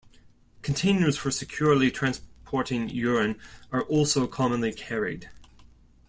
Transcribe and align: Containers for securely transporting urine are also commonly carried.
Containers 0.63 1.15
for 1.15 1.29
securely 1.29 1.91
transporting 1.91 2.89
urine 2.89 3.39
are 3.71 3.83
also 3.83 4.25
commonly 4.25 4.73
carried. 4.73 5.29